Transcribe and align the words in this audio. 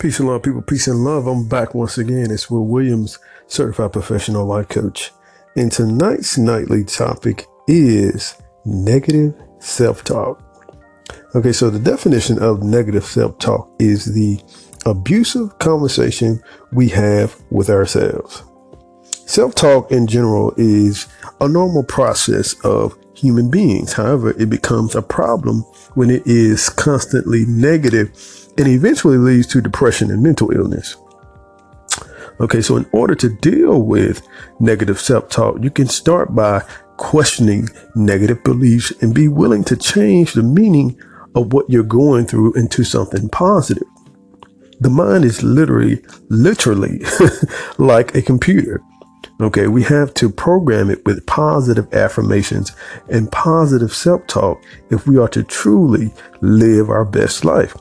Peace 0.00 0.18
and 0.18 0.28
love, 0.28 0.42
people. 0.42 0.62
Peace 0.62 0.86
and 0.86 1.04
love. 1.04 1.26
I'm 1.26 1.46
back 1.46 1.74
once 1.74 1.98
again. 1.98 2.30
It's 2.30 2.50
Will 2.50 2.66
Williams, 2.66 3.18
certified 3.48 3.92
professional 3.92 4.46
life 4.46 4.70
coach. 4.70 5.12
And 5.56 5.70
tonight's 5.70 6.38
nightly 6.38 6.84
topic 6.84 7.44
is 7.68 8.40
negative 8.64 9.34
self 9.58 10.02
talk. 10.02 10.42
Okay, 11.34 11.52
so 11.52 11.68
the 11.68 11.78
definition 11.78 12.42
of 12.42 12.62
negative 12.62 13.04
self 13.04 13.38
talk 13.40 13.70
is 13.78 14.06
the 14.06 14.40
abusive 14.86 15.58
conversation 15.58 16.42
we 16.72 16.88
have 16.88 17.38
with 17.50 17.68
ourselves. 17.68 18.42
Self 19.26 19.54
talk 19.54 19.92
in 19.92 20.06
general 20.06 20.54
is 20.56 21.08
a 21.42 21.46
normal 21.46 21.84
process 21.84 22.54
of 22.64 22.98
human 23.20 23.50
beings. 23.50 23.92
However, 23.92 24.30
it 24.40 24.50
becomes 24.50 24.94
a 24.94 25.02
problem 25.02 25.62
when 25.94 26.10
it 26.10 26.26
is 26.26 26.68
constantly 26.68 27.44
negative 27.46 28.10
and 28.58 28.66
eventually 28.66 29.18
leads 29.18 29.46
to 29.48 29.60
depression 29.60 30.10
and 30.10 30.22
mental 30.22 30.50
illness. 30.50 30.96
Okay, 32.40 32.62
so 32.62 32.76
in 32.76 32.86
order 32.92 33.14
to 33.16 33.28
deal 33.28 33.82
with 33.82 34.26
negative 34.60 34.98
self 34.98 35.28
talk, 35.28 35.62
you 35.62 35.70
can 35.70 35.88
start 35.88 36.34
by 36.34 36.64
questioning 36.96 37.68
negative 37.94 38.42
beliefs 38.44 38.92
and 39.02 39.14
be 39.14 39.28
willing 39.28 39.64
to 39.64 39.76
change 39.76 40.32
the 40.32 40.42
meaning 40.42 40.98
of 41.34 41.52
what 41.52 41.68
you're 41.68 41.82
going 41.82 42.26
through 42.26 42.54
into 42.54 42.82
something 42.82 43.28
positive. 43.28 43.86
The 44.80 44.90
mind 44.90 45.26
is 45.26 45.42
literally, 45.42 46.02
literally 46.30 47.02
like 47.78 48.14
a 48.14 48.22
computer. 48.22 48.82
Okay, 49.40 49.68
we 49.68 49.82
have 49.84 50.12
to 50.14 50.28
program 50.28 50.90
it 50.90 51.04
with 51.06 51.24
positive 51.26 51.92
affirmations 51.94 52.72
and 53.08 53.32
positive 53.32 53.92
self 53.92 54.26
talk 54.26 54.62
if 54.90 55.06
we 55.06 55.18
are 55.18 55.28
to 55.28 55.42
truly 55.42 56.12
live 56.42 56.90
our 56.90 57.04
best 57.04 57.44
life. 57.44 57.74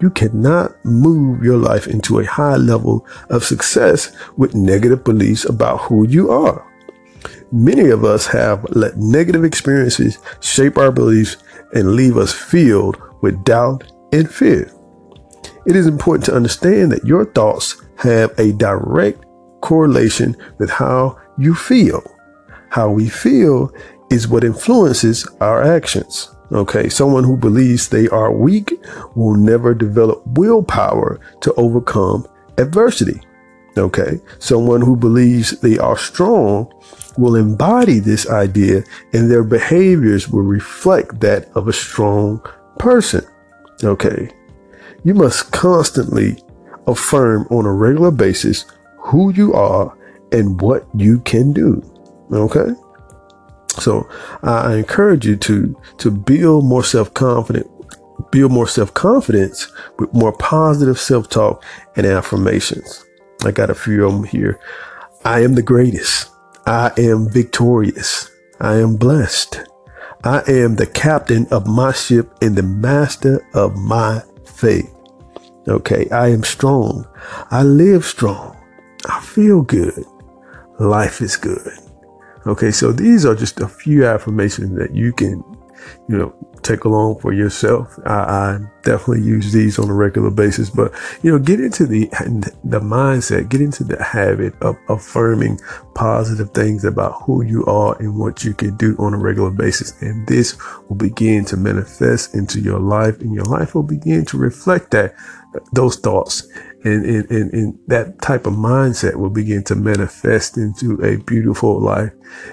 You 0.00 0.10
cannot 0.10 0.72
move 0.84 1.42
your 1.42 1.56
life 1.56 1.86
into 1.86 2.18
a 2.18 2.26
high 2.26 2.56
level 2.56 3.06
of 3.30 3.44
success 3.44 4.14
with 4.36 4.54
negative 4.54 5.04
beliefs 5.04 5.46
about 5.46 5.80
who 5.80 6.06
you 6.06 6.30
are. 6.30 6.66
Many 7.50 7.88
of 7.90 8.04
us 8.04 8.26
have 8.26 8.64
let 8.70 8.98
negative 8.98 9.44
experiences 9.44 10.18
shape 10.40 10.76
our 10.76 10.92
beliefs 10.92 11.38
and 11.72 11.94
leave 11.94 12.18
us 12.18 12.32
filled 12.32 13.00
with 13.22 13.42
doubt 13.44 13.90
and 14.12 14.30
fear. 14.30 14.70
It 15.66 15.76
is 15.76 15.86
important 15.86 16.26
to 16.26 16.36
understand 16.36 16.92
that 16.92 17.04
your 17.04 17.24
thoughts 17.24 17.82
have 17.96 18.38
a 18.38 18.52
direct 18.52 19.24
correlation 19.60 20.36
with 20.58 20.70
how 20.70 21.18
you 21.38 21.54
feel. 21.54 22.02
How 22.70 22.90
we 22.90 23.08
feel 23.08 23.72
is 24.10 24.28
what 24.28 24.44
influences 24.44 25.26
our 25.40 25.62
actions. 25.62 26.30
Okay, 26.52 26.88
someone 26.88 27.24
who 27.24 27.36
believes 27.36 27.88
they 27.88 28.08
are 28.08 28.32
weak 28.32 28.72
will 29.16 29.34
never 29.34 29.74
develop 29.74 30.22
willpower 30.26 31.20
to 31.40 31.52
overcome 31.54 32.26
adversity. 32.58 33.20
Okay, 33.76 34.20
someone 34.38 34.80
who 34.80 34.96
believes 34.96 35.60
they 35.60 35.76
are 35.76 35.98
strong 35.98 36.72
will 37.18 37.34
embody 37.34 37.98
this 37.98 38.28
idea 38.30 38.82
and 39.12 39.30
their 39.30 39.44
behaviors 39.44 40.28
will 40.28 40.42
reflect 40.42 41.20
that 41.20 41.50
of 41.56 41.68
a 41.68 41.72
strong 41.72 42.40
person. 42.78 43.26
Okay, 43.82 44.30
you 45.04 45.14
must 45.14 45.50
constantly 45.50 46.38
affirm 46.86 47.46
on 47.50 47.66
a 47.66 47.72
regular 47.72 48.10
basis 48.10 48.64
who 49.06 49.32
you 49.32 49.54
are 49.54 49.96
and 50.32 50.60
what 50.60 50.86
you 50.94 51.20
can 51.20 51.52
do. 51.52 51.80
Okay. 52.32 52.72
So 53.78 54.08
I 54.42 54.74
encourage 54.74 55.24
you 55.24 55.36
to 55.36 55.80
to 55.98 56.10
build 56.10 56.64
more 56.64 56.82
self 56.82 57.14
confident, 57.14 57.70
build 58.32 58.50
more 58.50 58.66
self 58.66 58.92
confidence 58.94 59.70
with 59.98 60.12
more 60.12 60.32
positive 60.32 60.98
self 60.98 61.28
talk 61.28 61.62
and 61.94 62.04
affirmations. 62.04 63.04
I 63.44 63.52
got 63.52 63.70
a 63.70 63.74
few 63.74 64.04
of 64.04 64.12
them 64.12 64.24
here. 64.24 64.58
I 65.24 65.40
am 65.40 65.54
the 65.54 65.62
greatest. 65.62 66.30
I 66.66 66.90
am 66.98 67.30
victorious. 67.30 68.30
I 68.60 68.76
am 68.76 68.96
blessed. 68.96 69.60
I 70.24 70.42
am 70.48 70.74
the 70.74 70.86
captain 70.86 71.46
of 71.52 71.68
my 71.68 71.92
ship 71.92 72.32
and 72.42 72.56
the 72.56 72.62
master 72.62 73.46
of 73.54 73.76
my 73.76 74.22
fate. 74.44 74.86
Okay, 75.68 76.08
I 76.10 76.28
am 76.28 76.42
strong. 76.42 77.06
I 77.50 77.62
live 77.62 78.04
strong. 78.04 78.55
I 79.06 79.20
feel 79.20 79.62
good. 79.62 80.04
Life 80.78 81.20
is 81.20 81.36
good. 81.36 81.72
Okay, 82.46 82.70
so 82.70 82.92
these 82.92 83.24
are 83.24 83.34
just 83.34 83.60
a 83.60 83.68
few 83.68 84.06
affirmations 84.06 84.78
that 84.78 84.94
you 84.94 85.12
can, 85.12 85.42
you 86.08 86.16
know, 86.16 86.34
take 86.66 86.84
along 86.84 87.20
for 87.20 87.32
yourself. 87.32 87.98
I, 88.04 88.14
I, 88.14 88.58
definitely 88.82 89.22
use 89.22 89.52
these 89.52 89.80
on 89.80 89.90
a 89.90 89.92
regular 89.92 90.30
basis, 90.30 90.70
but 90.70 90.92
you 91.22 91.32
know, 91.32 91.40
get 91.40 91.58
into 91.60 91.86
the 91.86 92.06
the 92.62 92.78
mindset, 92.78 93.48
get 93.48 93.60
into 93.60 93.82
the 93.82 94.00
habit 94.00 94.54
of 94.62 94.76
affirming 94.88 95.58
positive 95.96 96.50
things 96.50 96.84
about 96.84 97.20
who 97.22 97.42
you 97.42 97.64
are 97.66 97.96
and 97.98 98.16
what 98.16 98.44
you 98.44 98.54
can 98.54 98.76
do 98.76 98.94
on 99.00 99.12
a 99.12 99.18
regular 99.18 99.50
basis, 99.50 100.00
and 100.02 100.26
this 100.28 100.56
will 100.88 100.96
begin 100.96 101.44
to 101.46 101.56
manifest 101.56 102.34
into 102.34 102.60
your 102.60 102.78
life, 102.78 103.18
and 103.20 103.34
your 103.34 103.44
life 103.44 103.74
will 103.74 103.82
begin 103.82 104.24
to 104.26 104.38
reflect 104.38 104.92
that 104.92 105.14
those 105.72 105.96
thoughts 105.96 106.46
and, 106.84 107.04
and, 107.04 107.30
and, 107.30 107.52
and, 107.52 107.78
that 107.88 108.20
type 108.20 108.46
of 108.46 108.52
mindset 108.54 109.16
will 109.16 109.30
begin 109.30 109.64
to 109.64 109.74
manifest 109.74 110.56
into 110.56 111.02
a 111.02 111.16
beautiful 111.24 111.80
life 111.80 112.12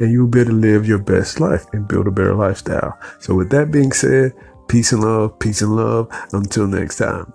and 0.00 0.12
you'll 0.12 0.28
be 0.28 0.40
able 0.40 0.50
to 0.50 0.56
live 0.56 0.86
your 0.86 0.98
best 0.98 1.40
life 1.40 1.66
and 1.72 1.88
build 1.88 2.06
a 2.06 2.10
better 2.10 2.34
lifestyle. 2.34 2.98
So 3.20 3.34
with 3.34 3.50
that 3.50 3.70
being 3.70 3.92
said, 3.94 4.34
peace 4.68 4.92
and 4.92 5.02
love, 5.02 5.38
peace 5.38 5.62
and 5.62 5.76
love. 5.76 6.08
Until 6.32 6.66
next 6.66 6.96
time. 6.96 7.32